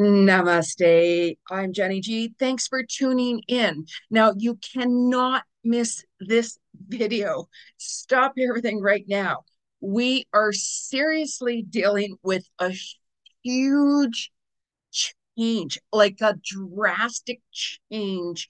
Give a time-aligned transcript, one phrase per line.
[0.00, 1.36] Namaste.
[1.50, 2.32] I'm Jeni Ji.
[2.38, 3.84] Thanks for tuning in.
[4.10, 6.58] Now, you cannot miss this
[6.88, 7.50] video.
[7.76, 9.44] Stop everything right now.
[9.82, 12.72] We are seriously dealing with a
[13.42, 14.32] huge
[15.36, 18.48] change, like a drastic change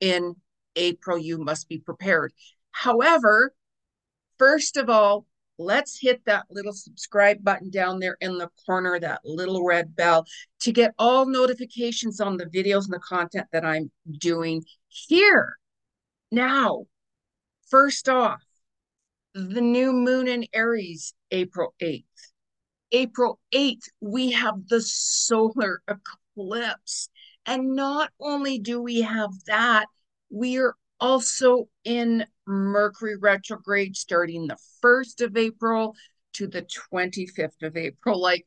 [0.00, 0.34] in
[0.76, 1.18] April.
[1.18, 2.32] You must be prepared.
[2.70, 3.52] However,
[4.38, 5.26] first of all,
[5.58, 10.26] let's hit that little subscribe button down there in the corner, that little red bell
[10.60, 15.56] to get all notifications on the videos and the content that I'm doing here.
[16.30, 16.86] Now,
[17.68, 18.42] first off,
[19.34, 22.04] the new moon in Aries, April 8th.
[22.92, 27.08] April 8th, we have the solar eclipse.
[27.44, 29.86] And not only do we have that,
[30.30, 35.94] we are also in Mercury retrograde starting the 1st of April
[36.34, 38.20] to the 25th of April.
[38.20, 38.46] Like,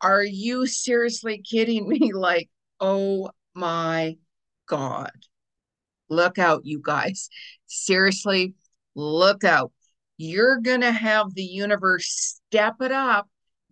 [0.00, 2.12] are you seriously kidding me?
[2.14, 2.48] Like,
[2.80, 4.16] oh my
[4.66, 5.12] God.
[6.08, 7.28] Look out, you guys.
[7.66, 8.54] Seriously,
[8.94, 9.72] look out.
[10.16, 13.28] You're going to have the universe step it up.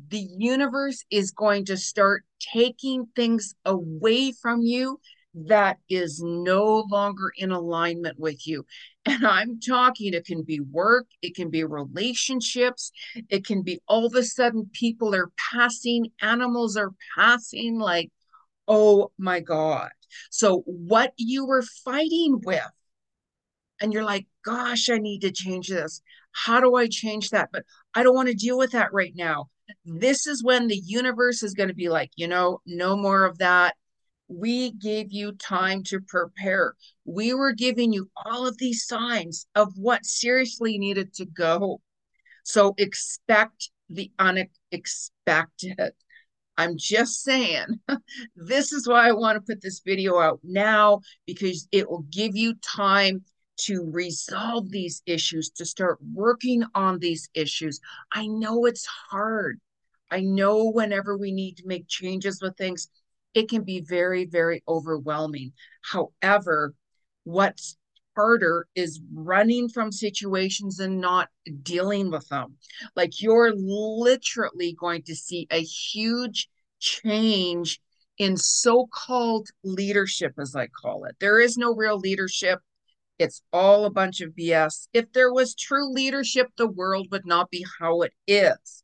[0.09, 5.01] The universe is going to start taking things away from you
[5.35, 8.65] that is no longer in alignment with you.
[9.07, 12.93] And I'm talking, it can be work, it can be relationships,
[13.31, 18.11] it can be all of a sudden people are passing, animals are passing, like,
[18.67, 19.89] oh my God.
[20.31, 22.71] So, what you were fighting with,
[23.81, 26.03] and you're like, gosh, I need to change this.
[26.33, 27.49] How do I change that?
[27.51, 29.49] But I don't want to deal with that right now.
[29.85, 33.39] This is when the universe is going to be like, you know, no more of
[33.39, 33.75] that
[34.29, 36.75] we gave you time to prepare.
[37.05, 41.81] We were giving you all of these signs of what seriously needed to go.
[42.45, 45.93] So expect the unexpected.
[46.57, 47.81] I'm just saying,
[48.37, 52.37] this is why I want to put this video out now because it will give
[52.37, 53.25] you time
[53.59, 57.81] to resolve these issues, to start working on these issues.
[58.13, 59.61] I know it's hard.
[60.11, 62.89] I know whenever we need to make changes with things,
[63.35, 65.53] it can be very, very overwhelming.
[65.83, 66.75] However,
[67.25, 67.77] what's
[68.19, 71.29] harder is running from situations and not
[71.63, 72.57] dealing with them.
[72.97, 76.49] Like you're literally going to see a huge
[76.81, 77.81] change
[78.19, 81.15] in so called leadership, as I call it.
[81.21, 82.59] There is no real leadership.
[83.21, 84.89] It's all a bunch of BS.
[84.93, 88.83] If there was true leadership, the world would not be how it is.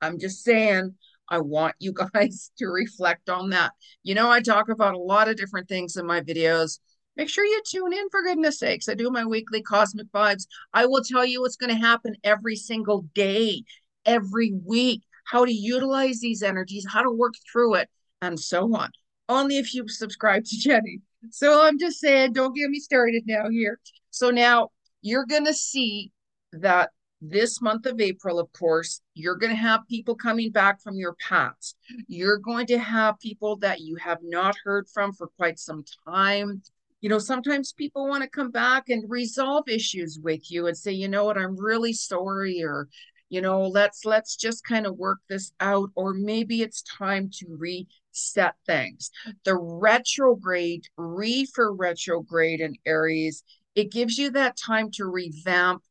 [0.00, 0.94] I'm just saying,
[1.30, 3.72] I want you guys to reflect on that.
[4.02, 6.78] You know, I talk about a lot of different things in my videos.
[7.16, 8.88] Make sure you tune in for goodness sakes.
[8.88, 10.46] I do my weekly cosmic vibes.
[10.72, 13.64] I will tell you what's going to happen every single day,
[14.06, 17.88] every week, how to utilize these energies, how to work through it,
[18.22, 18.90] and so on.
[19.28, 21.00] Only if you subscribe to Jeni.
[21.30, 23.78] So I'm just saying, don't get me started now here.
[24.10, 24.70] So now
[25.02, 26.12] you're going to see
[26.52, 30.96] that this month of April, of course, you're going to have people coming back from
[30.96, 31.76] your past.
[32.08, 36.62] You're going to have people that you have not heard from for quite some time.
[37.02, 40.92] You know, sometimes people want to come back and resolve issues with you and say,
[40.92, 42.88] you know what, I'm really sorry, or,
[43.28, 47.46] you know, let's let's just kind of work this out, or maybe it's time to
[47.58, 49.10] reset things.
[49.44, 53.44] The retrograde, re for retrograde in Aries,
[53.74, 55.82] it gives you that time to revamp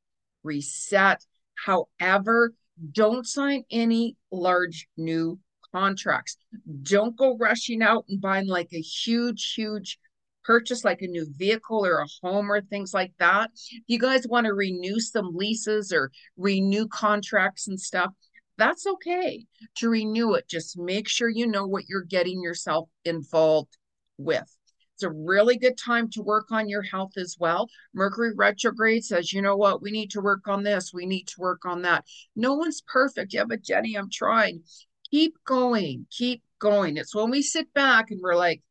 [0.44, 1.24] reset.
[1.56, 2.54] However,
[2.92, 5.40] don't sign any large new
[5.74, 6.38] contracts.
[6.84, 10.00] Don't go rushing out and buying like a huge, huge
[10.44, 13.52] purchase, like a new vehicle or a home or things like that.
[13.54, 18.12] If you guys want to renew some leases or renew contracts and stuff,
[18.58, 19.46] that's okay
[19.76, 20.48] to renew it.
[20.48, 23.78] Just make sure you know what you're getting yourself involved
[24.18, 24.54] with.
[25.00, 27.70] It's a really good time to work on your health as well.
[27.94, 31.40] Mercury retrograde says, you know what, we need to work on this, we need to
[31.40, 32.04] work on that.
[32.36, 33.34] No one's perfect.
[33.34, 34.62] Yeah, but Jeni, I'm trying.
[35.10, 36.98] Keep going, keep going.
[36.98, 38.62] It's when we sit back and we're like,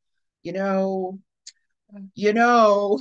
[0.43, 1.19] you know,
[2.15, 3.01] you know,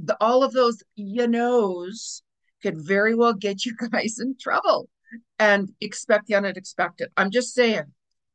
[0.00, 2.22] the, all of those you knows
[2.62, 4.88] could very well get you guys in trouble
[5.38, 7.10] and expect the unexpected.
[7.18, 7.92] I'm just saying.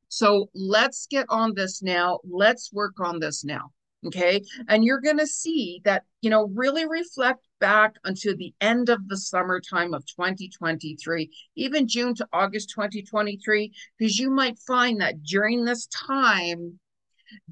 [0.09, 2.19] So let's get on this now.
[2.23, 3.71] Let's work on this now.
[4.05, 4.43] Okay.
[4.67, 9.07] And you're going to see that, you know, really reflect back until the end of
[9.07, 15.65] the summertime of 2023, even June to August 2023, because you might find that during
[15.65, 16.79] this time,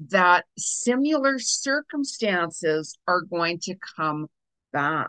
[0.08, 4.28] that similar circumstances are going to come
[4.72, 5.08] back.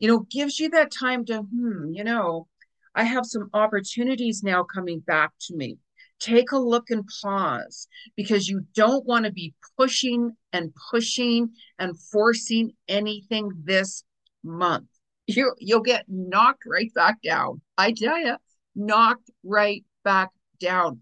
[0.00, 2.48] You know, gives you that time to, hmm, you know,
[2.94, 5.78] I have some opportunities now coming back to me
[6.22, 11.98] take a look and pause because you don't want to be pushing and pushing and
[11.98, 14.04] forcing anything this
[14.44, 14.86] month.
[15.26, 17.60] You you'll get knocked right back down.
[17.76, 18.36] I tell you,
[18.74, 20.30] knocked right back
[20.60, 21.00] down.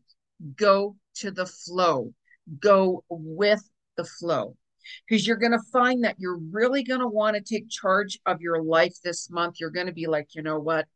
[0.57, 2.13] Go to the flow.
[2.59, 3.63] Go with
[3.97, 4.57] the flow
[5.09, 8.41] because you're going to find that you're really going to want to take charge of
[8.41, 9.57] your life this month.
[9.61, 10.87] You're going to be like, you know what?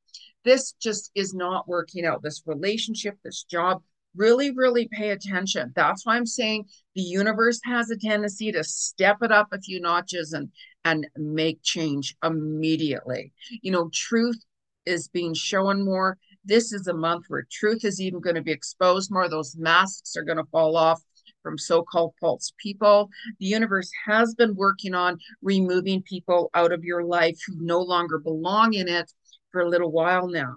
[0.44, 2.22] This just is not working out.
[2.22, 3.82] This relationship, this job,
[4.16, 5.72] really, really pay attention.
[5.74, 9.80] That's why I'm saying the universe has a tendency to step it up a few
[9.80, 10.50] notches and
[10.84, 13.32] and make change immediately.
[13.62, 14.38] You know, truth
[14.84, 16.18] is being shown more.
[16.44, 19.28] This is a month where truth is even going to be exposed more.
[19.28, 21.02] Those masks are going to fall off
[21.42, 23.08] from so-called false people.
[23.40, 28.18] The universe has been working on removing people out of your life who no longer
[28.18, 29.10] belong in it
[29.52, 30.56] for a little while now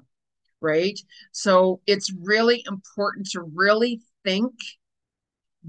[0.62, 1.00] right?
[1.32, 4.54] So it's really important to really think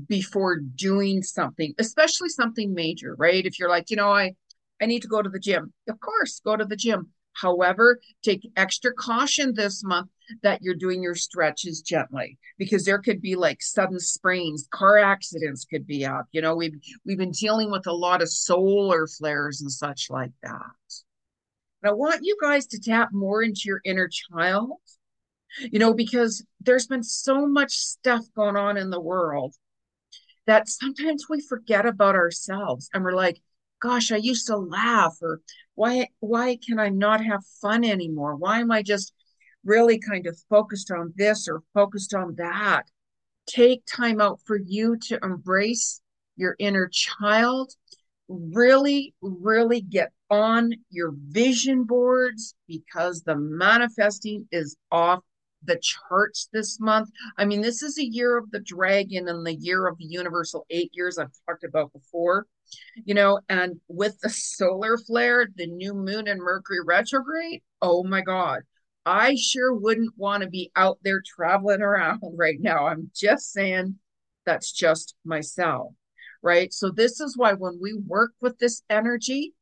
[0.06, 3.44] before doing something, especially something major, right?
[3.44, 4.34] If you're like, you know, I
[4.80, 5.72] I need to go to the gym.
[5.88, 7.08] Of course, go to the gym.
[7.32, 10.10] However, take extra caution this month
[10.42, 15.64] that you're doing your stretches gently because there could be like sudden sprains, car accidents
[15.64, 16.26] could be up.
[16.32, 16.74] You know, we've
[17.04, 20.62] we've been dealing with a lot of solar flares and such like that.
[21.82, 24.72] And I want you guys to tap more into your inner child,
[25.60, 29.54] you know, because there's been so much stuff going on in the world
[30.46, 33.40] that sometimes we forget about ourselves and we're like,
[33.80, 35.40] gosh, I used to laugh, or
[35.74, 38.34] why why can I not have fun anymore?
[38.34, 39.12] Why am I just
[39.64, 42.84] really kind of focused on this or focused on that?
[43.46, 46.00] Take time out for you to embrace
[46.36, 47.72] your inner child
[48.28, 55.20] really, really get on your vision boards because the manifesting is off
[55.64, 57.10] the charts this month.
[57.36, 60.66] I mean, this is a year of the dragon and the year of the universal
[60.70, 62.46] eight years I've talked about before,
[63.04, 68.20] you know, and with the solar flare, the new moon and Mercury retrograde, oh my
[68.20, 68.60] God.
[69.06, 72.86] I sure wouldn't want to be out there traveling around right now.
[72.86, 73.96] I'm just saying
[74.44, 75.92] that's just myself
[76.42, 76.72] right?
[76.72, 79.54] So this is why when we work with this energy,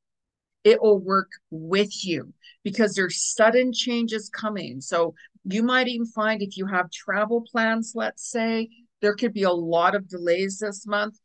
[0.64, 2.32] it will work with you
[2.64, 4.80] because there's sudden changes coming.
[4.80, 5.14] So
[5.44, 8.68] you might even find if you have travel plans, let's say,
[9.00, 11.18] there could be a lot of delays this month.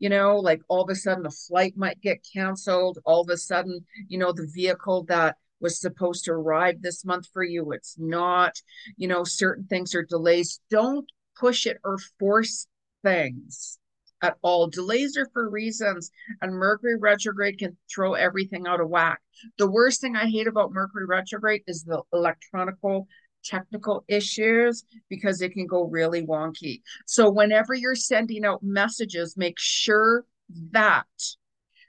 [0.00, 2.98] You know, like all of a sudden a flight might get canceled.
[3.04, 7.26] All of a sudden, you know, the vehicle that was supposed to arrive this month
[7.32, 8.54] for you, it's not.
[8.96, 10.60] You know, certain things are delays.
[10.70, 11.06] Don't
[11.38, 12.66] push it or force
[13.04, 13.78] things
[14.22, 14.68] at all.
[14.68, 16.10] Delays are for reasons,
[16.42, 19.20] and Mercury retrograde can throw everything out of whack.
[19.58, 23.06] The worst thing I hate about Mercury retrograde is the electronical
[23.44, 26.82] technical issues because it can go really wonky.
[27.06, 30.24] So whenever you're sending out messages, make sure
[30.72, 31.06] that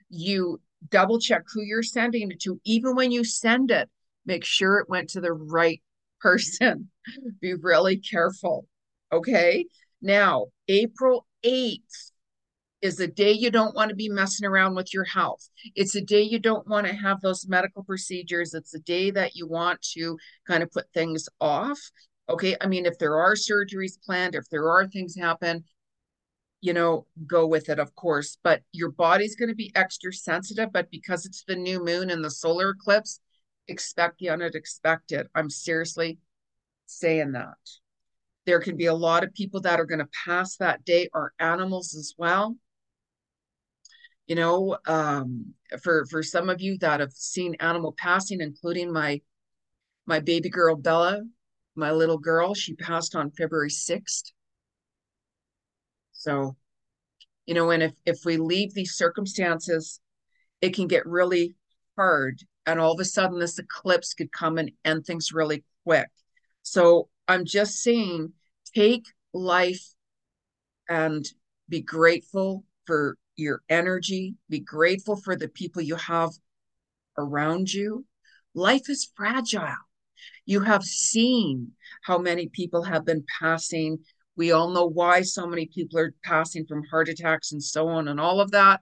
[0.10, 2.60] you double check who you're sending it to.
[2.64, 3.90] Even when you send it,
[4.26, 5.82] make sure it went to the right
[6.22, 6.90] person.
[7.42, 8.68] Be really careful.
[9.12, 9.66] Okay.
[10.02, 12.12] Now, April 8th
[12.82, 15.50] is a day you don't want to be messing around with your health.
[15.76, 18.54] It's a day you don't want to have those medical procedures.
[18.54, 20.18] It's a day that you want to
[20.48, 21.80] kind of put things off.
[22.30, 22.56] Okay.
[22.62, 25.66] I mean, if there are surgeries planned, if there are things happen,
[26.62, 28.38] you know, go with it, of course.
[28.44, 30.72] But your body's going to be extra sensitive.
[30.72, 33.20] But because it's the new moon and the solar eclipse,
[33.68, 35.28] expect the unexpected.
[35.36, 36.20] I'm seriously
[36.86, 37.58] saying that.
[38.46, 41.34] There can be a lot of people that are going to pass that day, or
[41.40, 42.56] animals as well
[44.30, 49.20] you know um, for for some of you that have seen animal passing including my
[50.06, 51.22] my baby girl bella
[51.76, 54.32] my little girl she passed on february 6th
[56.14, 56.56] so
[57.46, 60.00] you know and if if we leave these circumstances
[60.62, 61.56] it can get really
[61.98, 66.08] hard and all of a sudden this eclipse could come and end things really quick.
[66.62, 68.34] So i'm just saying
[68.76, 69.96] take life
[70.88, 71.26] and
[71.68, 76.32] be grateful for your energy, be grateful for the people you have
[77.18, 78.06] around you.
[78.54, 79.76] Life is fragile.
[80.46, 81.72] You have seen
[82.04, 84.00] how many people have been passing.
[84.36, 88.08] We all know why so many people are passing from heart attacks and so on,
[88.08, 88.82] and all of that.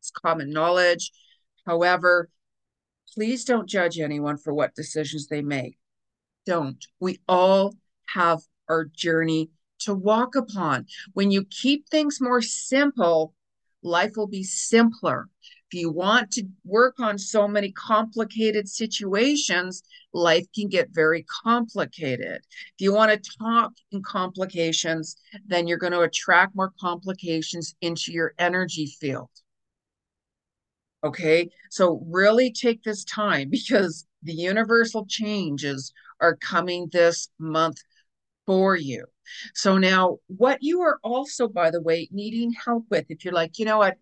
[0.00, 1.10] It's common knowledge.
[1.66, 2.30] However,
[3.14, 5.76] please don't judge anyone for what decisions they make.
[6.46, 6.84] Don't.
[7.00, 7.74] We all
[8.14, 9.50] have our journey
[9.80, 10.86] to walk upon.
[11.12, 13.34] When you keep things more simple,
[13.82, 15.28] life will be simpler.
[15.70, 19.82] If you want to work on so many complicated situations,
[20.14, 22.40] life can get very complicated.
[22.46, 25.16] If you want to talk in complications,
[25.46, 29.28] then you're going to attract more complications into your energy field.
[31.04, 37.78] Okay, so really take this time because the universal changes are coming this month
[38.46, 39.04] for you.
[39.54, 43.58] So now, what you are also, by the way, needing help with, if you're like,
[43.58, 43.96] you know what,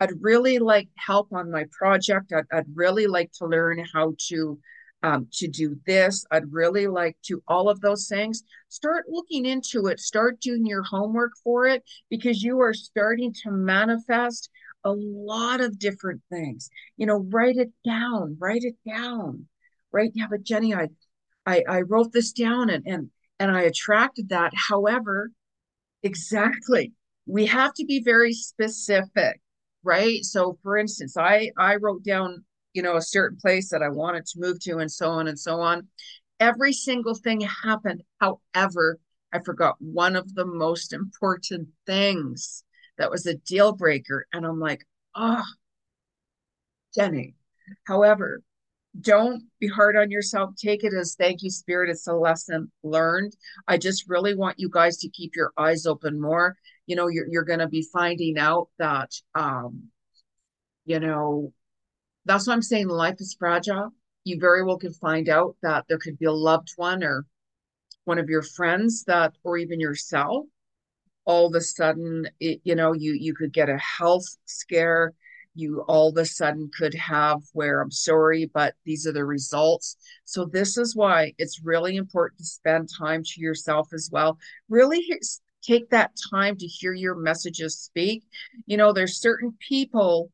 [0.00, 2.32] I'd really like help on my project.
[2.32, 4.58] I'd, I'd really like to learn how to
[5.04, 6.24] um, to do this.
[6.30, 8.44] I'd really like to all of those things.
[8.68, 10.00] Start looking into it.
[10.00, 14.50] Start doing your homework for it because you are starting to manifest
[14.84, 16.70] a lot of different things.
[16.96, 18.36] You know, write it down.
[18.40, 19.46] Write it down.
[19.92, 20.10] Right?
[20.14, 20.88] Yeah, but Jeni, I
[21.44, 23.10] I, I wrote this down and and
[23.42, 24.52] and I attracted that.
[24.54, 25.30] However,
[26.02, 26.92] exactly.
[27.26, 29.40] We have to be very specific
[29.82, 30.24] right?
[30.24, 34.26] So for instance, I I wrote down, you know, a certain place that I wanted
[34.26, 35.88] to move to and so on and so on.
[36.40, 38.02] Every single thing happened.
[38.20, 38.98] However,
[39.32, 42.64] I forgot one of the most important things
[42.98, 44.26] that was a deal breaker.
[44.32, 44.84] And I'm like,
[45.14, 45.42] oh,
[46.96, 47.34] Jeni.
[47.86, 48.42] However,
[49.00, 50.50] don't be hard on yourself.
[50.56, 51.90] Take it as thank you, Spirit.
[51.90, 53.34] It's a lesson learned.
[53.66, 56.56] I just really want you guys to keep your eyes open more.
[56.86, 59.88] You know, you're you're gonna be finding out that um,
[60.84, 61.52] you know,
[62.24, 62.88] that's what I'm saying.
[62.88, 63.90] Life is fragile.
[64.24, 67.26] You very well could find out that there could be a loved one or
[68.04, 70.46] one of your friends that, or even yourself,
[71.24, 75.12] all of a sudden, it, you know, you you could get a health scare
[75.54, 79.96] you all of a sudden could have where I'm sorry, but these are the results.
[80.24, 84.38] So, this is why it's really important to spend time to yourself as well.
[84.68, 85.06] Really
[85.62, 88.24] take that time to hear your messages speak.
[88.66, 90.30] You know, there's certain people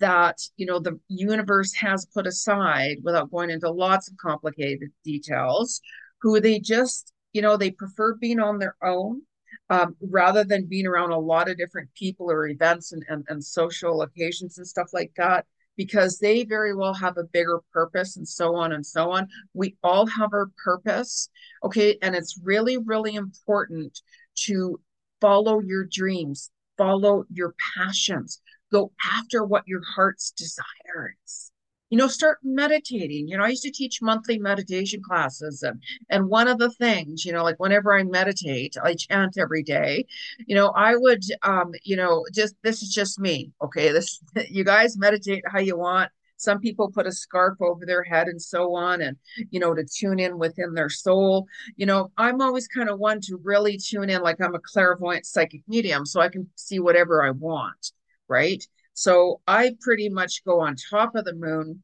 [0.00, 5.80] that, you know, the universe has put aside without going into lots of complicated details,
[6.22, 9.22] who they just, you know, they prefer being on their own
[9.70, 13.42] um, rather than being around a lot of different people or events and, and, and
[13.42, 18.28] social occasions and stuff like that because they very well have a bigger purpose and
[18.28, 19.26] so on and so on.
[19.54, 21.28] We all have our purpose.
[21.64, 21.98] Okay.
[22.02, 24.00] And it's really, really important
[24.46, 24.80] to
[25.20, 28.40] follow your dreams, follow your passions,
[28.70, 31.52] go after what your heart's desire is
[31.94, 33.28] you know start meditating.
[33.28, 37.24] You know i used to teach monthly meditation classes and and one of the things
[37.24, 40.04] you know like whenever i meditate i chant every day.
[40.44, 43.92] You know i would um you know just this is just me okay?
[43.92, 44.20] This
[44.50, 46.10] you guys meditate how you want.
[46.36, 49.16] Some people put a scarf over their head and so on and
[49.52, 51.46] you know to tune in within their soul.
[51.76, 55.26] You know i'm always kind of one to really tune in like i'm a clairvoyant
[55.26, 57.92] psychic medium so i can see whatever i want
[58.26, 61.82] right so I pretty much go on top of the moon,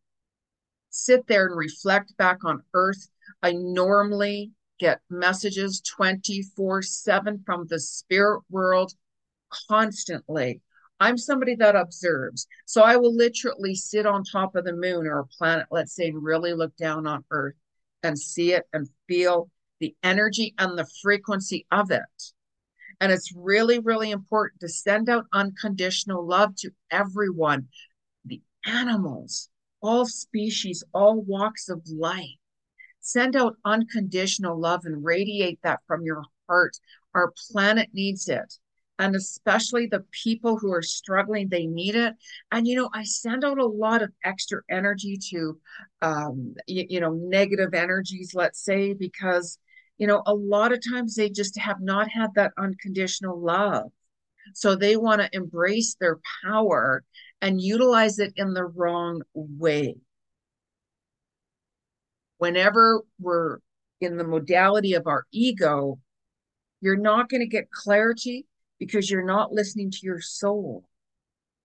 [0.90, 3.09] sit there and reflect back on Earth.
[3.43, 8.93] I normally get messages 24 7 from the spirit world
[9.69, 10.61] constantly.
[11.00, 12.47] I'm somebody that observes.
[12.67, 16.09] So I will literally sit on top of the moon or a planet, let's say,
[16.09, 17.57] and really look down on Earth
[18.02, 19.50] and see it and feel
[19.81, 22.33] the energy and the frequency of it.
[23.00, 27.69] And it's really, really important to send out unconditional love to everyone
[28.25, 29.49] the animals,
[29.80, 32.28] all species, all walks of life.
[33.00, 36.76] Send out unconditional love and radiate that from your heart.
[37.14, 38.54] Our planet needs it.
[38.99, 42.14] And especially the people who are struggling, they need it.
[42.52, 45.59] And, you know, I send out a lot of extra energy to,
[46.02, 49.57] um, you, you know, negative energies, let's say, because
[50.00, 53.92] you know, a lot of times they just have not had that unconditional love.
[54.54, 57.04] So they want to embrace their power
[57.42, 59.97] and utilize it in the wrong way.
[62.38, 63.59] Whenever we're
[64.00, 65.99] in the modality of our ego,
[66.80, 68.47] you're not going to get clarity
[68.78, 70.83] because you're not listening to your soul,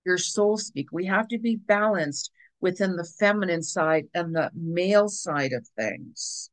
[0.05, 0.87] your soul speak.
[0.91, 6.49] We have to be balanced within the feminine side and the male side of things.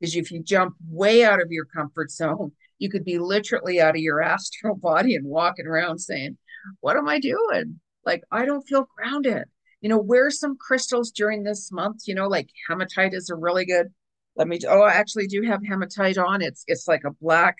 [0.00, 3.94] Because if you jump way out of your comfort zone, you could be literally out
[3.94, 6.38] of your astral body and walking around saying,
[6.80, 7.80] What am I doing?
[8.04, 9.44] Like, I don't feel grounded.
[9.80, 12.02] You know, wear some crystals during this month.
[12.06, 13.88] You know, like hematite is a really good.
[14.36, 14.58] Let me.
[14.68, 16.42] Oh, I actually do have hematite on.
[16.42, 17.56] It's it's like a black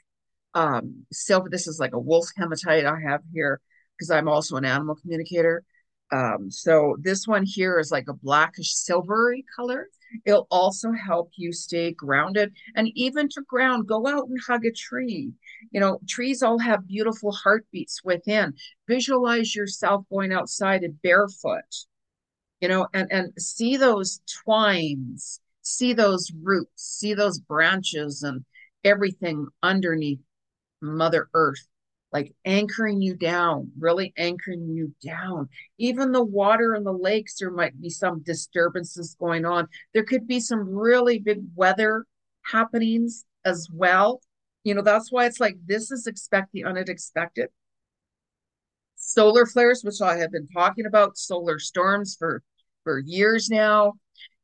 [0.54, 1.49] um silver.
[1.50, 3.61] This is like a wolf hematite I have here
[3.97, 5.62] because I'm also an animal communicator.
[6.12, 9.88] Um, so this one here is like a blackish silvery color.
[10.24, 14.72] It'll also help you stay grounded and even to ground, go out and hug a
[14.72, 15.32] tree.
[15.70, 18.54] You know, trees all have beautiful heartbeats within.
[18.88, 21.86] Visualize yourself going outside and barefoot.
[22.60, 28.44] you know, and and see those twines, see those roots, see those branches and
[28.84, 30.20] everything underneath
[30.82, 31.66] Mother Earth,
[32.12, 35.48] like anchoring you down, really anchoring you down.
[35.78, 39.68] Even the water in the lakes, there might be some disturbances going on.
[39.94, 42.06] There could be some really big weather
[42.42, 44.20] happenings as well.
[44.64, 47.48] You know, that's why it's like this is expect the unexpected.
[48.96, 52.42] Solar flares, which I have been talking about, solar storms for
[52.84, 53.94] for years now.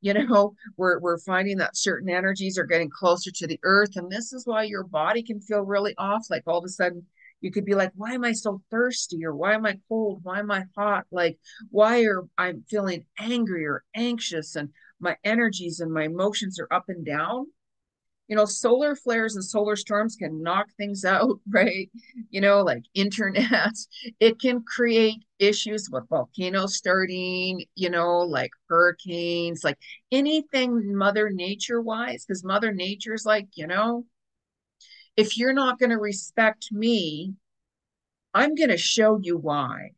[0.00, 4.10] You know, we're we're finding that certain energies are getting closer to the earth, and
[4.10, 6.26] this is why your body can feel really off.
[6.30, 7.04] Like all of a sudden,
[7.40, 10.38] you could be like, "Why am I so thirsty?" or "Why am I cold?" "Why
[10.40, 11.38] am I hot?" Like,
[11.70, 16.88] "Why are I'm feeling angry or anxious?" and my energies and my emotions are up
[16.88, 17.46] and down
[18.28, 21.90] you know, solar flares and solar storms can knock things out, right?
[22.30, 23.72] You know, like internet.
[24.20, 29.78] It can create issues with volcanoes starting, you know, like hurricanes, like
[30.10, 34.04] anything Mother Nature wise, because Mother Nature's like, you know,
[35.16, 37.34] if you're not going to respect me,
[38.34, 39.92] I'm going to show you why.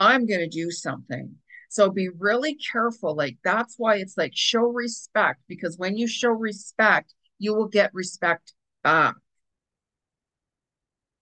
[0.00, 1.36] I'm going to do something.
[1.68, 3.14] So be really careful.
[3.14, 7.94] Like, that's why it's like show respect, because when you show respect, you will get
[7.94, 9.14] respect back.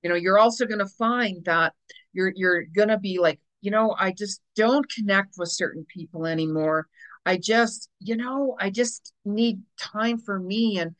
[0.02, 1.74] You know, you're also going to find that
[2.12, 6.26] you're you're going to be like, you know, I just don't connect with certain people
[6.26, 6.88] anymore.
[7.26, 10.94] I just, you know, I just need time for me and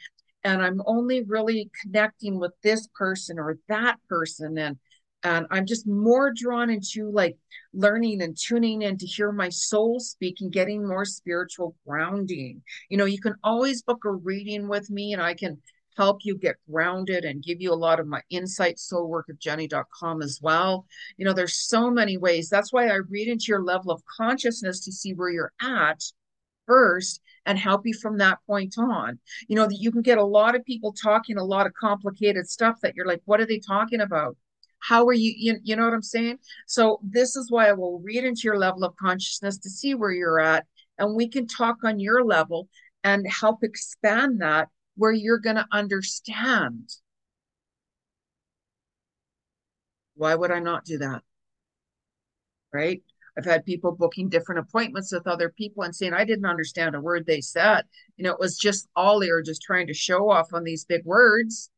[0.44, 4.78] and I'm only really connecting with this person or that person and
[5.22, 7.36] and I'm just more drawn into like
[7.74, 12.62] learning and tuning in to hear my soul speak and getting more spiritual grounding.
[12.88, 15.60] You know, you can always book a reading with me and I can
[15.96, 20.86] help you get grounded and give you a lot of my insight soulworkofjenny.com as well
[21.16, 24.80] you know there's so many ways that's why i read into your level of consciousness
[24.80, 26.00] to see where you're at
[26.70, 29.18] first and help you from that point on.
[29.48, 32.48] You know that you can get a lot of people talking a lot of complicated
[32.48, 34.36] stuff that you're like what are they talking about?
[34.78, 36.38] How are you, you you know what i'm saying?
[36.66, 40.12] So this is why i will read into your level of consciousness to see where
[40.12, 40.64] you're at
[40.98, 42.68] and we can talk on your level
[43.02, 46.88] and help expand that where you're going to understand.
[50.14, 51.22] Why would i not do that?
[52.72, 53.02] Right
[53.36, 57.00] i've had people booking different appointments with other people and saying i didn't understand a
[57.00, 57.82] word they said
[58.16, 60.84] you know it was just all they were just trying to show off on these
[60.84, 61.70] big words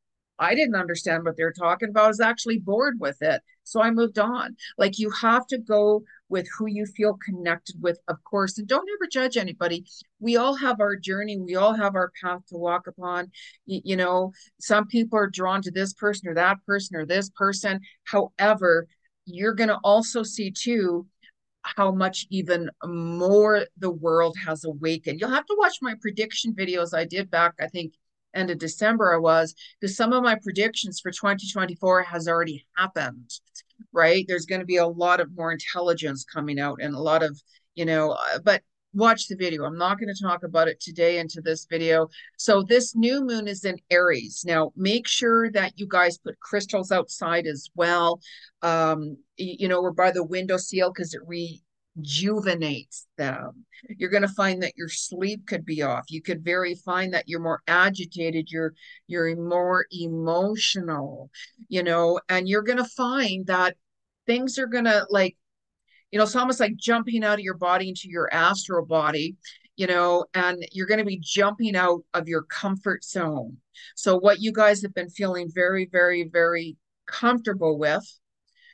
[0.43, 2.05] I didn't understand what they're talking about.
[2.05, 3.43] I was actually bored with it.
[3.63, 4.57] So I moved on.
[4.77, 8.89] Like you have to go with who you feel connected with, of course, and don't
[8.97, 9.85] ever judge anybody.
[10.19, 11.39] We all have our journey.
[11.39, 13.31] We all have our path to walk upon.
[13.67, 17.31] You, you know, some people are drawn to this person or that person or this
[17.31, 17.81] person.
[18.05, 18.89] However,
[19.27, 21.07] you're going to also see too
[21.63, 25.21] how much even more the world has awakened.
[25.21, 27.95] You'll have to watch my prediction videos I did back, I think,
[28.35, 33.31] end of December I was, because some of my predictions for 2024 has already happened,
[33.93, 34.25] right?
[34.27, 37.41] There's going to be a lot of more intelligence coming out and a lot of,
[37.75, 38.63] you know, uh, but
[38.95, 39.65] watch the video.
[39.65, 42.09] I'm not going to talk about it today into this video.
[42.37, 44.45] So this new moon is in Aries.
[44.47, 48.21] Now, make sure that you guys put crystals outside as well.
[48.63, 51.23] Um, you know, we're by the window seal because it
[51.97, 53.65] rejuvenates them.
[53.89, 56.05] You're going to find that your sleep could be off.
[56.09, 58.75] You could very find that you're more agitated, you're
[59.09, 61.31] you're more emotional,
[61.69, 63.77] you know, and you're going to find that
[64.27, 65.37] things are going to like
[66.13, 69.37] you know, it's almost like jumping out of your body into your astral body,
[69.77, 73.57] you know, and you're going to be jumping out of your comfort zone.
[73.97, 78.05] So what you guys have been feeling very very very comfortable with,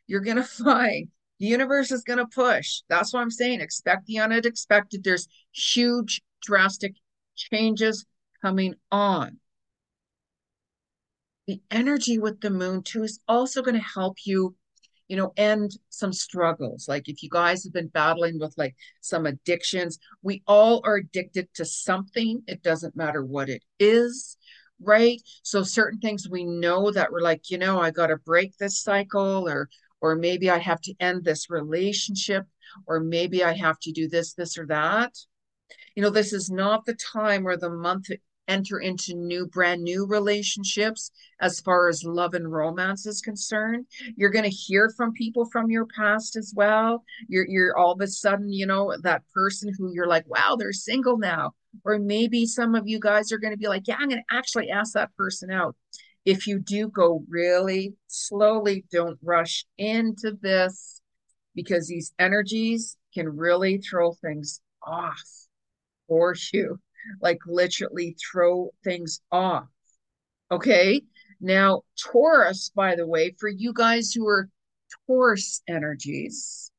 [0.07, 2.83] you're going to find the universe is going to push.
[2.88, 3.61] That's what I'm saying.
[3.61, 5.05] Expect the unexpected.
[5.05, 6.94] There's huge, drastic
[7.37, 8.05] changes
[8.42, 9.38] coming on.
[11.46, 14.55] The energy with the moon, too, is also going to help you,
[15.09, 16.87] you know, end some struggles.
[16.88, 21.49] Like if you guys have been battling with like some addictions, we all are addicted
[21.55, 22.42] to something.
[22.47, 24.37] It doesn't matter what it is
[24.81, 25.21] right?
[25.42, 28.81] So certain things we know that we're like, you know, I got to break this
[28.81, 29.68] cycle or
[30.01, 32.44] or maybe I have to end this relationship,
[32.87, 35.12] or maybe I have to do this, this, or that.
[35.94, 38.09] You know, this is not the time or the month
[38.48, 43.87] enter into new, brand new relationships as far as love and romance is concerned.
[44.16, 47.04] You're going to hear from people from your past as well.
[47.28, 50.72] You're, you're all of a sudden, you know, that person who you're like, wow, they're
[50.72, 51.52] single now.
[51.84, 54.37] Or maybe some of you guys are going to be like, yeah, I'm going to
[54.37, 55.76] actually ask that person out
[56.24, 61.00] if you do go really slowly, don't rush into this
[61.54, 65.24] because these energies can really throw things off
[66.06, 66.78] for you,
[67.20, 69.68] like literally throw things off.
[70.50, 71.02] Okay.
[71.40, 74.48] Now, Taurus, by the way, for you guys who are
[75.06, 76.72] Taurus energies,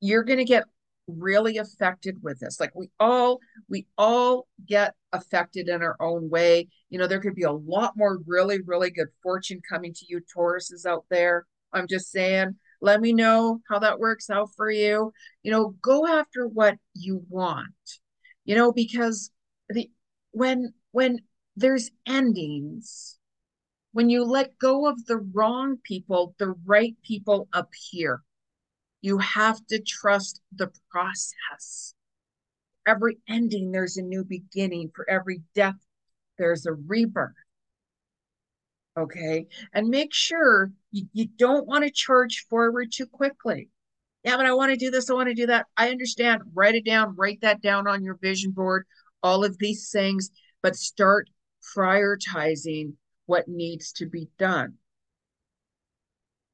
[0.00, 0.64] you're going to get
[1.06, 2.60] really affected with this.
[2.60, 6.68] Like we all, we all get affected in our own way.
[6.88, 10.20] You know, there could be a lot more really, really good fortune coming to you,
[10.34, 11.46] Tauruses out there.
[11.72, 15.12] I'm just saying, let me know how that works out for you.
[15.42, 17.66] You know, go after what you want.
[18.44, 19.30] You know, because
[19.68, 19.90] the
[20.32, 21.20] when when
[21.56, 23.18] there's endings,
[23.92, 28.22] when you let go of the wrong people, the right people appear.
[29.00, 31.94] You have to trust the process.
[32.86, 34.92] Every ending, there's a new beginning.
[34.94, 35.76] For every death,
[36.38, 37.34] there's a rebirth.
[38.96, 39.46] Okay.
[39.72, 43.68] And make sure you, you don't want to charge forward too quickly.
[44.24, 45.10] Yeah, but I want to do this.
[45.10, 45.66] I want to do that.
[45.76, 46.42] I understand.
[46.54, 47.16] Write it down.
[47.16, 48.86] Write that down on your vision board.
[49.22, 50.30] All of these things,
[50.62, 51.28] but start
[51.76, 52.94] prioritizing
[53.26, 54.74] what needs to be done.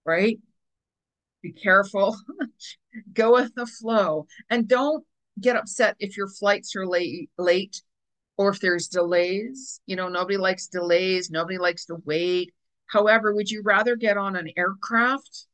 [0.05, 0.39] Right?
[1.43, 2.17] Be careful.
[3.13, 4.27] Go with the flow.
[4.51, 5.05] And don't
[5.41, 7.83] get upset if your flights are late late
[8.37, 9.81] or if there's delays.
[9.87, 12.55] You know, nobody likes delays, nobody likes to wait.
[12.87, 15.47] However, would you rather get on an aircraft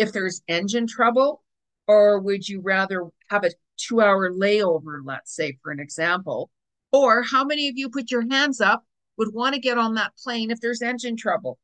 [0.00, 1.44] if there's engine trouble?
[1.86, 6.50] Or would you rather have a two hour layover, let's say, for an example?
[6.90, 8.84] Or how many of you put your hands up
[9.18, 11.58] would want to get on that plane if there's engine trouble?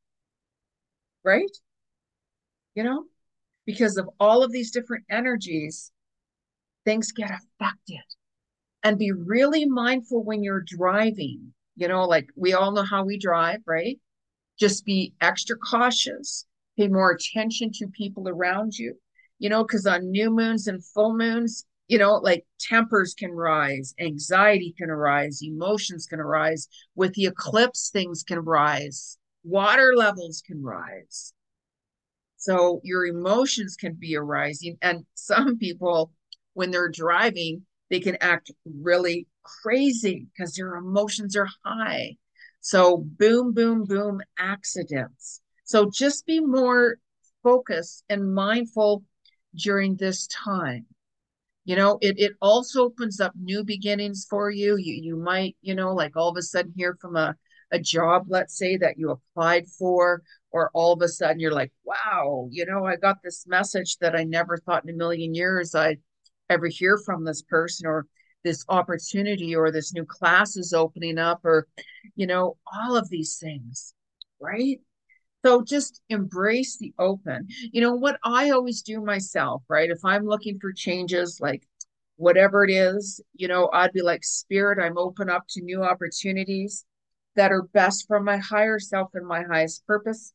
[1.25, 1.51] Right?
[2.75, 3.05] You know,
[3.64, 5.90] because of all of these different energies,
[6.85, 8.05] things get affected.
[8.83, 11.53] And be really mindful when you're driving.
[11.75, 13.99] You know, like we all know how we drive, right?
[14.61, 18.94] Just be extra cautious, pay more attention to people around you,
[19.38, 23.94] you know, because on new moons and full moons, you know, like tempers can rise,
[24.00, 26.68] anxiety can arise, emotions can arise.
[26.94, 31.32] With the eclipse, things can rise, water levels can rise.
[32.36, 34.78] So your emotions can be arising.
[34.82, 36.12] And some people,
[36.54, 42.16] when they're driving, they can act really crazy because their emotions are high.
[42.60, 45.40] So, boom, boom, boom, accidents.
[45.66, 46.96] So, just be more
[47.42, 49.05] focused and mindful
[49.55, 50.87] during this time.
[51.64, 54.76] You know it, it also opens up new beginnings for you.
[54.76, 57.35] You you might you know like all of a sudden hear from a,
[57.72, 61.72] a job let's say that you applied for or all of a sudden you're like
[61.85, 65.74] wow you know i got this message that i never thought in a million years
[65.74, 65.98] i'd
[66.48, 68.07] ever hear from this person or
[68.44, 71.66] this opportunity or this new class is opening up or
[72.14, 73.94] you know all of these things
[74.40, 74.81] right
[75.46, 77.46] so just embrace the open.
[77.70, 79.88] You know, what I always do myself, right?
[79.88, 81.62] If I'm looking for changes, like
[82.16, 86.85] whatever it is, you know, I'd be like, Spirit, I'm open up to new opportunities
[87.37, 90.32] that are best for my higher self and my highest purpose.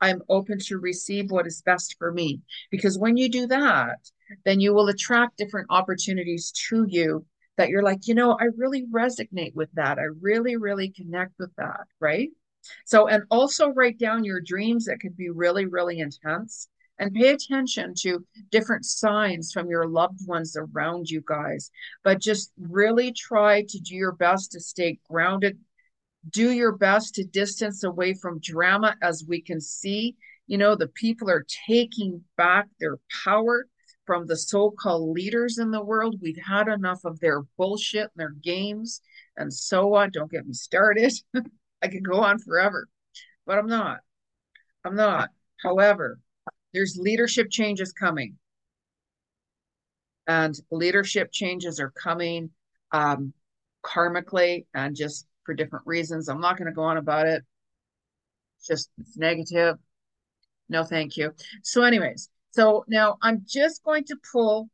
[0.00, 2.40] I'm open to receive what is best for me.
[2.70, 3.98] Because when you do that,
[4.46, 7.26] then you will attract different opportunities to you
[7.58, 9.98] that you're like, you know, I really resonate with that.
[9.98, 12.30] I really, really connect with that, right?
[12.84, 16.68] So, and also write down your dreams that could be really, really intense
[17.00, 21.70] and pay attention to different signs from your loved ones around you guys.
[22.04, 25.58] But just really try to do your best to stay grounded.
[26.28, 30.16] Do your best to distance away from drama as we can see.
[30.46, 33.66] You know, the people are taking back their power
[34.04, 36.16] from the so called leaders in the world.
[36.20, 39.00] We've had enough of their bullshit and their games
[39.38, 40.10] and so on.
[40.10, 41.12] Don't get me started.
[41.82, 42.88] I could go on forever,
[43.46, 43.98] but I'm not.
[44.84, 45.30] I'm not.
[45.62, 46.18] However,
[46.72, 48.36] there's leadership changes coming.
[50.26, 52.50] And leadership changes are coming
[52.92, 53.32] um,
[53.84, 56.28] karmically and just for different reasons.
[56.28, 57.42] I'm not going to go on about it.
[58.58, 59.76] It's just it's negative.
[60.68, 61.32] No, thank you.
[61.62, 64.68] So, anyways, so now I'm just going to pull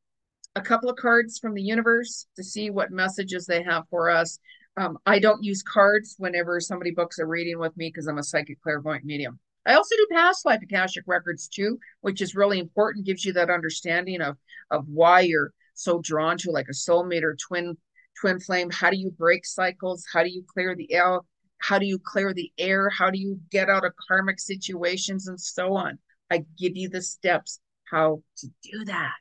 [0.55, 4.38] a couple of cards from the universe to see what messages they have for us
[4.76, 8.22] um, I don't use cards whenever somebody books a reading with me because I'm a
[8.22, 9.38] psychic clairvoyant medium.
[9.66, 13.50] I also do past life Akashic records too, which is really important, gives you that
[13.50, 14.36] understanding of
[14.70, 17.76] of why you're so drawn to like a soulmate or twin
[18.20, 18.70] twin flame.
[18.70, 20.04] How do you break cycles?
[20.12, 21.20] How do you clear the air?
[21.58, 22.90] How do you clear the air?
[22.90, 25.98] How do you get out of karmic situations and so on?
[26.30, 27.60] I give you the steps
[27.90, 29.12] how to do that.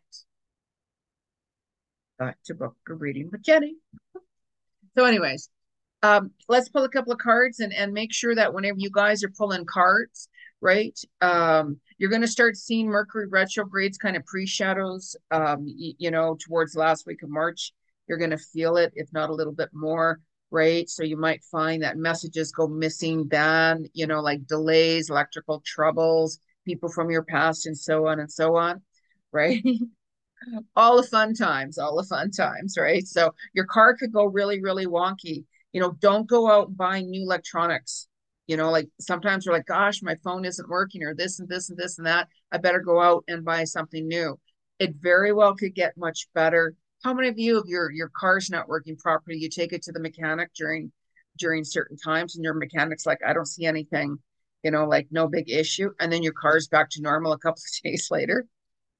[2.19, 3.73] Got to book a reading with Jeni.
[4.97, 5.49] So, anyways,
[6.03, 9.23] um, let's pull a couple of cards and, and make sure that whenever you guys
[9.23, 10.29] are pulling cards,
[10.61, 16.37] right, um, you're going to start seeing Mercury retrogrades kind of pre-shadows, um, you know,
[16.45, 17.73] towards last week of March.
[18.07, 20.19] You're going to feel it, if not a little bit more,
[20.51, 20.87] right?
[20.89, 26.39] So you might find that messages go missing, ban, you know, like delays, electrical troubles,
[26.65, 28.81] people from your past, and so on and so on,
[29.31, 29.63] right?
[30.75, 33.07] all the fun times, all the fun times, right?
[33.07, 35.45] So your car could go really, really wonky.
[35.71, 38.07] You know, don't go out and buy new electronics.
[38.47, 41.69] You know, like sometimes we're like, gosh, my phone isn't working, or this and this
[41.69, 42.27] and this and that.
[42.51, 44.39] I better go out and buy something new.
[44.79, 46.75] It very well could get much better.
[47.03, 49.91] How many of you, if your your car's not working properly, you take it to
[49.91, 50.91] the mechanic during
[51.37, 54.17] during certain times, and your mechanic's like, I don't see anything,
[54.63, 57.61] you know, like no big issue, and then your car's back to normal a couple
[57.61, 58.45] of days later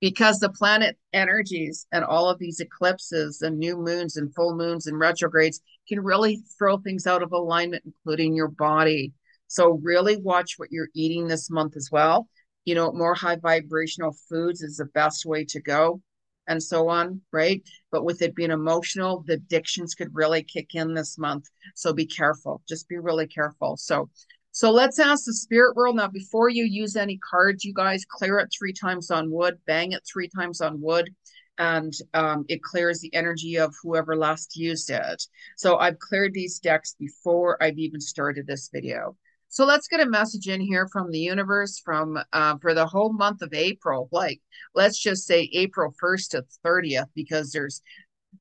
[0.02, 4.88] because the planet energies and all of these eclipses and new moons and full moons
[4.88, 9.14] and retrogrades can really throw things out of alignment, including your body.
[9.48, 12.28] So, really watch what you're eating this month as well.
[12.66, 16.02] You know, more high vibrational foods is the best way to go,
[16.48, 17.62] and so on, right?
[17.92, 21.46] But with it being emotional, the addictions could really kick in this month.
[21.76, 22.62] So, be careful.
[22.68, 23.78] Just be really careful.
[23.78, 24.10] So,
[24.56, 26.08] so let's ask the spirit world now.
[26.08, 30.02] Before you use any cards, you guys clear it three times on wood, bang it
[30.10, 31.14] three times on wood,
[31.58, 35.24] and um, it clears the energy of whoever last used it.
[35.58, 39.18] So I've cleared these decks before I've even started this video.
[39.50, 43.12] So let's get a message in here from the universe from uh, for the whole
[43.12, 44.08] month of April.
[44.14, 44.40] Like,
[44.74, 47.82] let's just say April 1st to 30th, because there's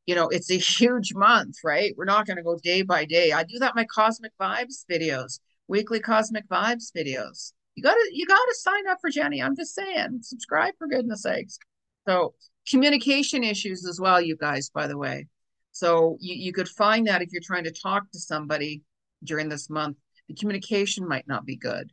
[0.07, 1.92] you know, it's a huge month, right?
[1.96, 3.33] We're not going to go day by day.
[3.33, 7.53] I do that my Cosmic Vibes videos weekly cosmic vibes videos.
[7.74, 9.44] You gotta you gotta sign up for Jeni.
[9.44, 11.59] I'm just saying, subscribe for goodness sakes.
[12.07, 12.35] So
[12.68, 15.27] communication issues as well, you guys, by the way.
[15.72, 18.83] So you, you could find that if you're trying to talk to somebody
[19.24, 19.96] during this month,
[20.29, 21.90] the communication might not be good,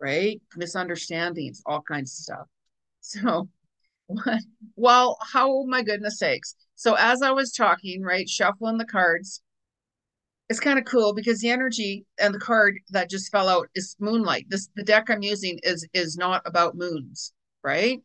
[0.00, 0.40] right?
[0.56, 2.46] Misunderstandings, all kinds of stuff.
[3.00, 3.48] So
[4.76, 6.54] well, how my goodness sakes.
[6.74, 9.42] So as I was talking, right, shuffling the cards,
[10.50, 13.94] it's kind of cool because the energy and the card that just fell out is
[14.00, 14.46] moonlight.
[14.48, 17.32] This the deck I'm using is is not about moons,
[17.62, 18.00] right?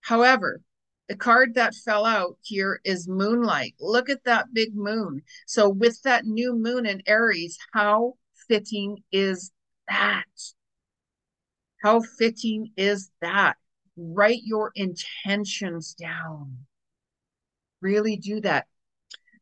[0.00, 0.62] However,
[1.10, 3.74] the card that fell out here is moonlight.
[3.78, 5.20] Look at that big moon.
[5.46, 8.14] So with that new moon in Aries, how
[8.48, 9.52] fitting is
[9.86, 10.24] that?
[11.82, 13.58] How fitting is that?
[13.98, 16.56] Write your intentions down.
[17.82, 18.66] Really do that.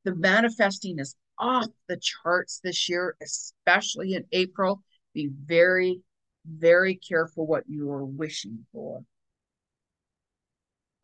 [0.03, 4.83] The manifesting is off the charts this year, especially in April.
[5.15, 6.03] Be very,
[6.47, 9.03] very careful what you are wishing for.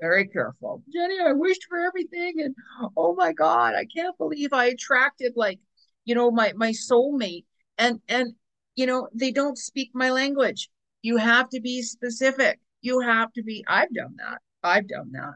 [0.00, 0.82] Very careful.
[0.94, 2.34] Jeni, I wished for everything.
[2.38, 2.54] And
[2.96, 5.58] oh my God, I can't believe I attracted like,
[6.04, 7.44] you know, my my soulmate.
[7.78, 8.34] And and
[8.76, 10.68] you know, they don't speak my language.
[11.02, 12.60] You have to be specific.
[12.82, 14.40] You have to be, I've done that.
[14.62, 15.34] I've done that.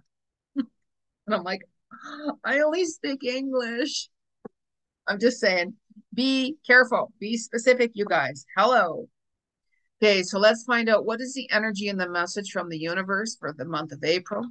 [1.26, 4.08] and I'm like, ah, I only speak English.
[5.10, 5.74] I'm just saying,
[6.14, 8.46] be careful, be specific, you guys.
[8.56, 9.08] Hello.
[10.00, 13.36] Okay, so let's find out what is the energy and the message from the universe
[13.36, 14.46] for the month of April.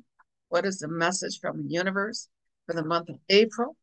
[0.49, 2.27] What is the message from the universe
[2.67, 3.77] for the month of April?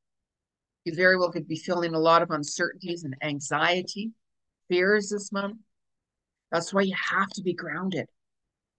[0.84, 4.10] You very well could be feeling a lot of uncertainties and anxiety,
[4.68, 5.56] fears this month.
[6.52, 8.06] That's why you have to be grounded.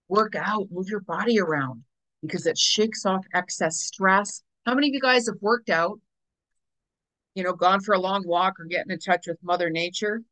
[0.06, 1.82] Work out, move your body around
[2.22, 4.44] because it shakes off excess stress.
[4.66, 5.98] How many of you guys have worked out
[7.34, 10.22] you know, gone for a long walk or getting in touch with Mother Nature.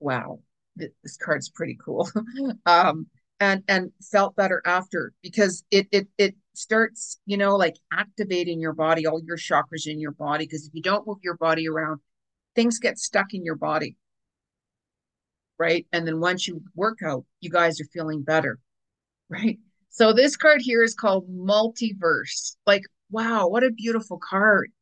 [0.00, 0.40] Wow,
[0.76, 2.08] this card's pretty cool.
[2.66, 3.06] um,
[3.40, 8.72] and and felt better after because it it it starts, you know, like activating your
[8.72, 10.44] body, all your chakras in your body.
[10.44, 12.00] Because if you don't move your body around,
[12.54, 13.96] things get stuck in your body.
[15.58, 15.86] Right.
[15.92, 18.58] And then once you work out, you guys are feeling better.
[19.30, 19.58] Right.
[19.90, 22.56] So this card here is called multiverse.
[22.66, 24.72] Like, wow, what a beautiful card.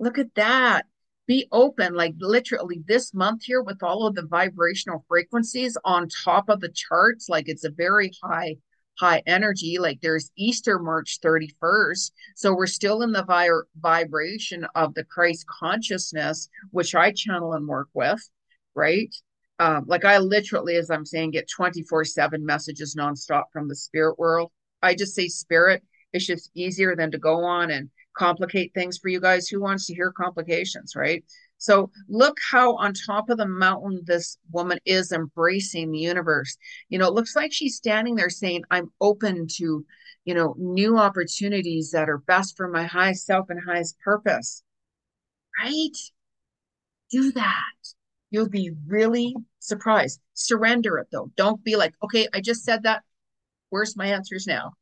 [0.00, 0.86] Look at that.
[1.26, 6.48] Be open, like literally this month here with all of the vibrational frequencies on top
[6.48, 7.28] of the charts.
[7.28, 8.56] Like it's a very high,
[8.98, 9.76] high energy.
[9.78, 12.12] Like there's Easter March 31st.
[12.34, 17.68] So we're still in the vi- vibration of the Christ consciousness, which I channel and
[17.68, 18.26] work with,
[18.74, 19.14] right?
[19.58, 24.18] Um, like I literally, as I'm saying, get 24 7 messages nonstop from the spirit
[24.18, 24.50] world.
[24.82, 25.84] I just say spirit.
[26.14, 29.48] It's just easier than to go on and complicate things for you guys.
[29.48, 31.24] Who wants to hear complications, right?
[31.56, 36.56] So look how on top of the mountain this woman is embracing the universe.
[36.90, 39.84] You know, it looks like she's standing there saying, I'm open to,
[40.24, 44.62] you know, new opportunities that are best for my highest self and highest purpose.
[45.62, 45.96] Right?
[47.10, 47.80] Do that.
[48.30, 50.20] You'll be really surprised.
[50.34, 51.30] Surrender it though.
[51.36, 53.02] Don't be like, okay, I just said that.
[53.70, 54.72] Where's my answers now?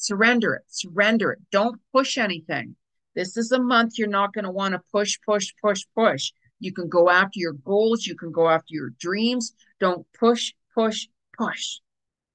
[0.00, 0.62] Surrender it.
[0.68, 1.40] Surrender it.
[1.50, 2.76] Don't push anything.
[3.16, 6.30] This is a month you're not going to want to push, push, push, push.
[6.60, 8.06] You can go after your goals.
[8.06, 9.54] You can go after your dreams.
[9.80, 11.80] Don't push, push, push.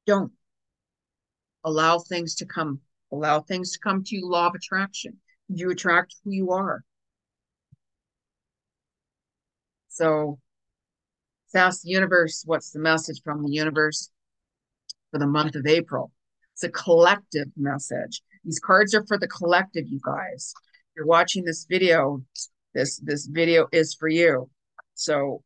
[0.05, 0.33] Don't
[1.63, 2.81] allow things to come.
[3.13, 4.29] Allow things to come to you.
[4.29, 5.17] Law of attraction.
[5.47, 6.83] You attract who you are.
[9.87, 10.37] So
[11.55, 14.09] ask the universe, what's the message from the universe
[15.11, 16.11] for the month of April?
[16.53, 18.21] It's a collective message.
[18.43, 20.53] These cards are for the collective, you guys.
[20.95, 22.21] You're watching this video,
[22.73, 24.49] this this video is for you.
[24.93, 25.43] So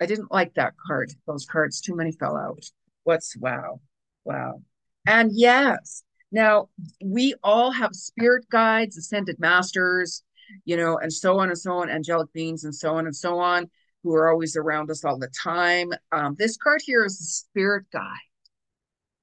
[0.00, 1.12] I didn't like that card.
[1.26, 2.64] Those cards, too many fell out.
[3.04, 3.80] What's wow,
[4.24, 4.62] wow.
[5.06, 6.02] And yes,
[6.32, 6.68] now
[7.04, 10.24] we all have spirit guides, ascended masters,
[10.64, 13.38] you know, and so on and so on, angelic beings and so on and so
[13.38, 13.70] on,
[14.02, 15.90] who are always around us all the time.
[16.10, 18.16] Um, this card here is a spirit guide,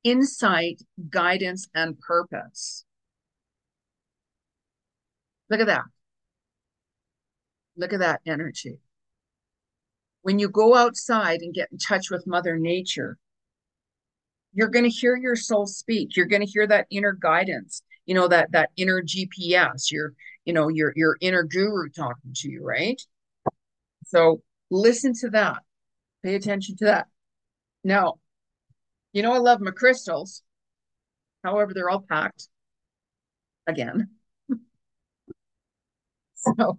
[0.03, 2.85] insight, guidance, and purpose.
[5.49, 5.83] Look at that.
[7.75, 8.79] Look at that energy.
[10.21, 13.17] When you go outside and get in touch with Mother Nature,
[14.53, 16.15] you're going to hear your soul speak.
[16.15, 20.13] You're going to hear that inner guidance, you know, that that inner GPS, your,
[20.45, 23.01] you know, your your inner guru talking to you, right?
[24.05, 25.57] So listen to that.
[26.23, 27.07] Pay attention to that.
[27.83, 28.15] Now,
[29.13, 30.43] you know, I love my crystals.
[31.43, 32.47] However, they're all packed
[33.67, 34.09] again.
[36.35, 36.77] so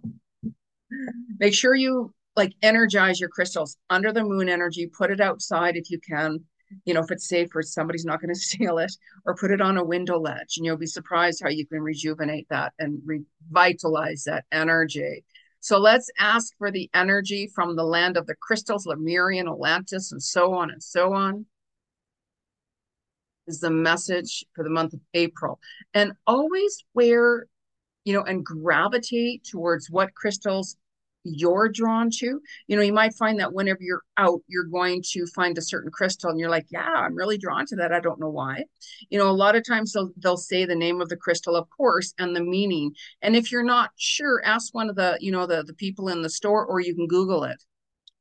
[1.39, 5.89] make sure you like energize your crystals under the moon energy, put it outside if
[5.89, 6.39] you can.
[6.85, 8.93] You know, if it's safe or somebody's not going to steal it,
[9.25, 12.47] or put it on a window ledge, and you'll be surprised how you can rejuvenate
[12.49, 15.25] that and revitalize that energy.
[15.59, 20.23] So let's ask for the energy from the land of the crystals, Lemurian, Atlantis, and
[20.23, 21.45] so on and so on.
[23.51, 25.59] Is the message for the month of April.
[25.93, 27.47] And always wear
[28.03, 30.75] you know, and gravitate towards what crystals
[31.23, 32.41] you're drawn to.
[32.67, 35.91] You know, you might find that whenever you're out, you're going to find a certain
[35.91, 37.93] crystal and you're like, yeah, I'm really drawn to that.
[37.93, 38.63] I don't know why.
[39.09, 41.69] You know, a lot of times they'll, they'll say the name of the crystal, of
[41.69, 42.95] course, and the meaning.
[43.21, 46.23] And if you're not sure, ask one of the, you know, the, the people in
[46.23, 47.63] the store or you can Google it,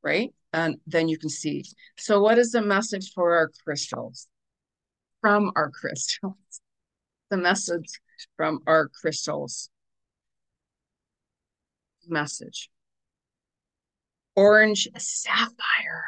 [0.03, 0.35] right?
[0.53, 1.65] And then you can see.
[1.97, 4.27] So what is the message for our crystals?
[5.21, 6.35] From our crystals.
[7.31, 8.01] The message
[8.37, 9.71] from our crystals
[12.11, 12.71] message.
[14.37, 16.05] Orange sapphire.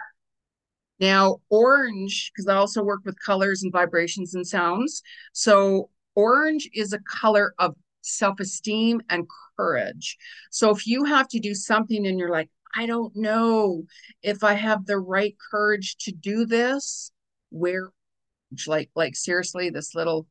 [1.00, 5.02] Now, orange, because I also work with colors and vibrations and sounds.
[5.32, 10.16] So, orange is a color of self esteem and courage.
[10.50, 13.84] So, if you have to do something and you're like, I don't know
[14.22, 17.10] if I have the right courage to do this,
[17.50, 17.90] wear
[18.66, 20.26] like like seriously, this little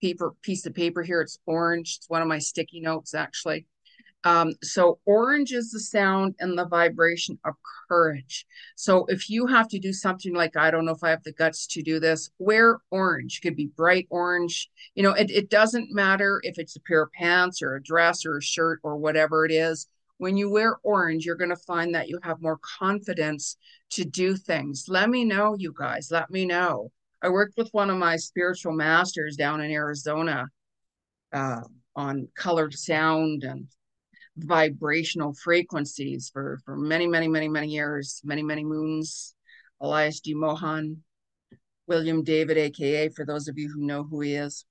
[0.00, 1.96] paper piece of paper here, it's orange.
[1.98, 3.66] It's one of my sticky notes actually.
[4.24, 7.54] Um, so orange is the sound and the vibration of
[7.88, 8.46] courage.
[8.74, 11.32] So if you have to do something like, I don't know if I have the
[11.32, 13.38] guts to do this, wear orange.
[13.38, 14.70] It could be bright orange.
[14.94, 18.26] You know, it, it doesn't matter if it's a pair of pants or a dress
[18.26, 19.86] or a shirt or whatever it is.
[20.18, 23.56] When you wear orange, you're going to find that you have more confidence
[23.90, 24.86] to do things.
[24.88, 26.10] Let me know, you guys.
[26.10, 26.90] Let me know.
[27.22, 30.46] I worked with one of my spiritual masters down in Arizona
[31.32, 31.62] uh,
[31.96, 33.66] on colored sound and
[34.36, 39.34] vibrational frequencies for for many many many many years many many moons.
[39.80, 40.98] Elias De Mohan
[41.86, 44.64] william david aka for those of you who know who he is.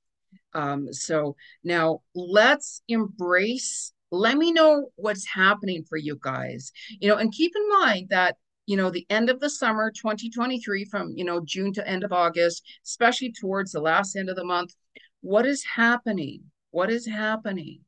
[0.53, 6.71] Um, so now let's embrace let me know what's happening for you guys.
[6.99, 10.85] You know and keep in mind that you know the end of the summer 2023
[10.85, 14.45] from you know june to end of august especially towards the last end of the
[14.45, 14.75] month
[15.21, 17.79] what is happening what is happening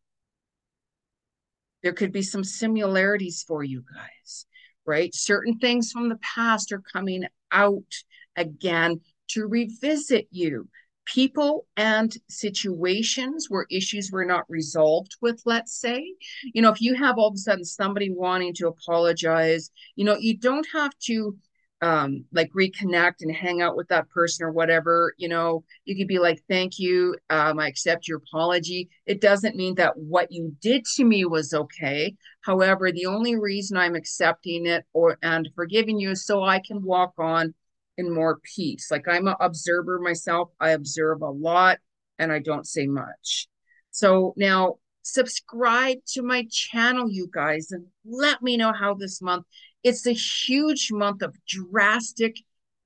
[1.81, 4.45] there could be some similarities for you guys,
[4.85, 5.13] right?
[5.13, 7.93] Certain things from the past are coming out
[8.35, 10.67] again to revisit you.
[11.13, 16.13] People and situations where issues were not resolved with, let's say.
[16.53, 20.17] You know, if you have all of a sudden somebody wanting to apologize, you know,
[20.17, 21.35] you don't have to
[21.81, 25.63] um like reconnect and hang out with that person or whatever you know.
[25.85, 28.89] You could be like thank you um i accept your apology.
[29.05, 32.15] It doesn't mean that what you did to me was okay.
[32.41, 36.83] However the only reason i'm accepting it or and forgiving you is so i can
[36.83, 37.53] walk on
[37.99, 41.77] in more peace like i'm an observer myself i observe a lot
[42.17, 43.47] and i don't say much
[43.91, 49.45] so now Subscribe to my channel, you guys, and let me know how this month.
[49.83, 52.35] It's a huge month of drastic,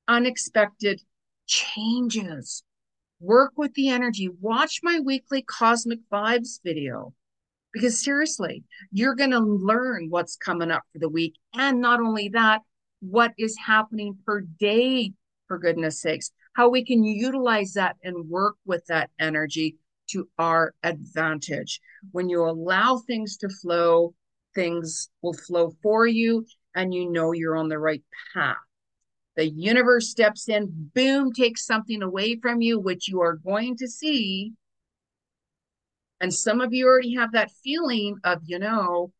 [0.07, 1.01] unexpected
[1.47, 2.64] changes.
[3.20, 4.30] Work with the energy.
[4.39, 7.14] Watch my weekly Cosmic Vibes video.
[7.74, 11.36] Because seriously, you're going to learn what's coming up for the week.
[11.53, 12.61] And not only that,
[13.09, 15.13] what is happening per day,
[15.47, 19.77] for goodness sakes, how we can utilize that and work with that energy
[20.11, 21.79] to our advantage.
[22.11, 24.13] When you allow things to flow,
[24.55, 26.45] things will flow for you,
[26.75, 28.57] and you know you're on the right path.
[29.35, 33.87] The universe steps in, boom, takes something away from you, which you are going to
[33.87, 34.53] see
[36.23, 39.11] and some of you already have that feeling of, you know,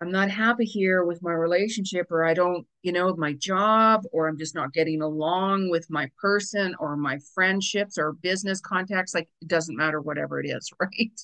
[0.00, 4.28] I'm not happy here with my relationship, or I don't, you know, my job, or
[4.28, 9.14] I'm just not getting along with my person or my friendships or business contacts.
[9.14, 11.20] Like it doesn't matter, whatever it is, right?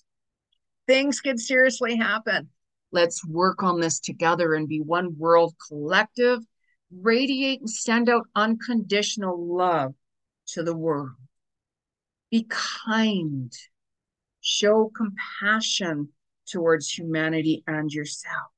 [0.87, 2.51] Things can seriously happen.
[2.93, 6.41] Let's work on this together and be one world collective,
[6.91, 9.95] radiate and send out unconditional love
[10.49, 11.11] to the world.
[12.31, 13.53] Be kind
[14.49, 16.11] Show compassion
[16.49, 18.53] towards humanity and yourself.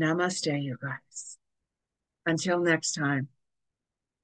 [0.00, 1.36] Namaste, you guys.
[2.24, 3.28] Until next time,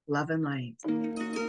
[0.09, 1.45] love and light.